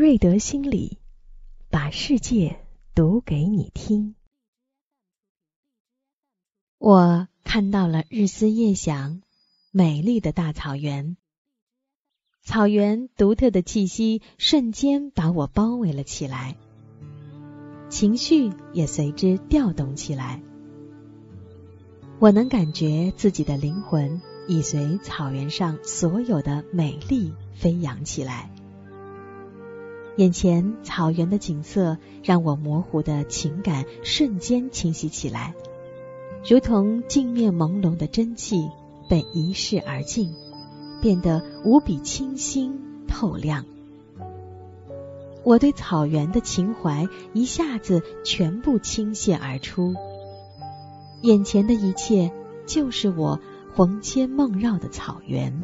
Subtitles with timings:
[0.00, 0.98] 瑞德心理，
[1.70, 2.60] 把世界
[2.94, 4.14] 读给你听。
[6.78, 9.22] 我看到了日思夜想、
[9.72, 11.16] 美丽的大草原，
[12.44, 16.56] 草原独特的气息瞬间把我包围了起来，
[17.88, 20.40] 情绪也随之调动起来。
[22.20, 28.48] 我能感觉自己的灵魂已随草原上所有的美丽飞扬起来。
[30.18, 35.54] 眼前草原的景色让我模糊的情感瞬间清晰起来，
[36.44, 38.68] 如同镜面朦胧的真气
[39.08, 40.34] 被一拭而尽，
[41.00, 43.64] 变得无比清新透亮。
[45.44, 49.94] 我对草原的情怀一下子全部倾泻而出，
[51.22, 52.32] 眼前的一切
[52.66, 53.38] 就是我
[53.72, 55.62] 魂牵梦绕的草原。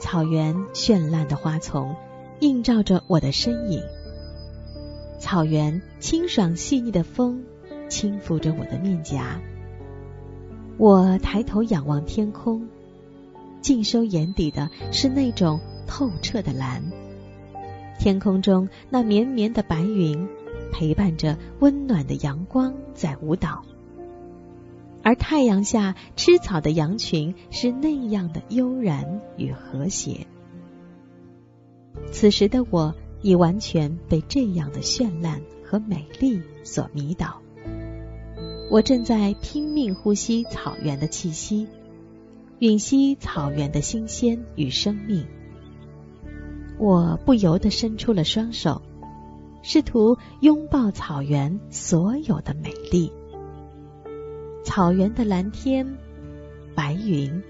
[0.00, 1.94] 草原绚烂的花丛。
[2.40, 3.82] 映照着我的身影，
[5.18, 7.42] 草原清爽细腻的风
[7.88, 9.40] 轻抚着我的面颊。
[10.76, 12.68] 我抬头仰望天空，
[13.62, 16.82] 尽收眼底的是那种透彻的蓝。
[17.98, 20.28] 天空中那绵绵的白云
[20.70, 23.64] 陪伴着温暖的阳光在舞蹈，
[25.02, 30.26] 而太阳下吃草的羊群是那样的悠然与和谐。
[32.10, 37.42] 此时的我已完全被这样的绚烂和美丽所迷倒。
[38.70, 41.68] 我正在拼命呼吸草原的气息，
[42.58, 45.26] 吮吸草原的新鲜与生命。
[46.78, 48.82] 我不由得伸出了双手，
[49.62, 53.12] 试图拥抱草原所有的美丽。
[54.64, 55.96] 草原的蓝天、
[56.74, 57.42] 白云、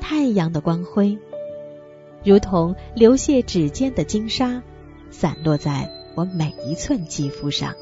[0.00, 1.18] 太阳的光辉。
[2.26, 4.60] 如同流泻指尖的金沙，
[5.10, 7.72] 散落在我每一寸肌肤上。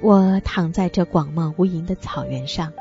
[0.00, 2.72] 我躺在这广袤无垠的草原上，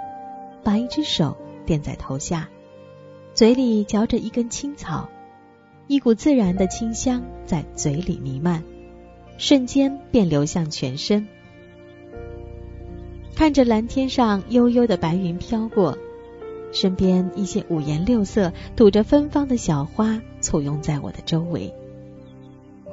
[0.63, 1.35] 把一只手
[1.66, 2.47] 垫在头下，
[3.34, 5.09] 嘴里嚼着一根青草，
[5.88, 8.63] 一股自然的清香在嘴里弥漫，
[9.38, 11.28] 瞬间便流向全身。
[13.35, 15.97] 看着蓝天上悠悠的白云飘过。
[16.75, 21.74] 身边一些五颜六色、吐着芬芳的小花簇拥在我的周围，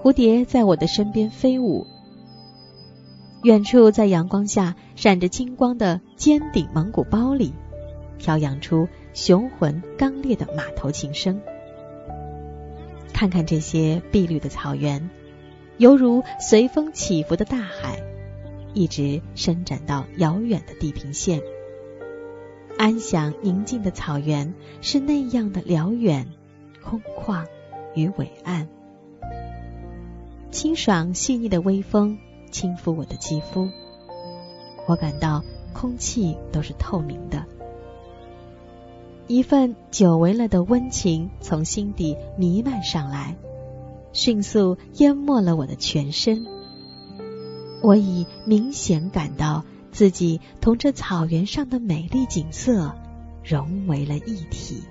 [0.01, 1.85] 蝴蝶在我的身边飞舞。
[3.43, 7.53] 远处在阳光下闪着金光的尖顶蒙古包里，
[8.19, 11.41] 飘扬出雄浑刚烈的马头琴声。
[13.13, 15.11] 看看这些碧绿的草原，
[15.77, 18.01] 犹如随风起伏的大海，
[18.75, 21.43] 一直伸展到遥远的地平线。
[22.83, 26.27] 安详宁静的草原是那样的辽远、
[26.85, 27.47] 空旷
[27.95, 28.67] 与伟岸。
[30.51, 32.19] 清爽细腻的微风
[32.51, 33.69] 轻抚我的肌肤，
[34.89, 37.45] 我感到空气都是透明的。
[39.29, 43.37] 一份久违了的温情从心底弥漫上来，
[44.13, 46.45] 迅速淹没了我的全身。
[47.81, 49.65] 我已明显感到。
[49.93, 52.97] 自己同这草原上的美丽景色
[53.45, 54.83] 融为了一体。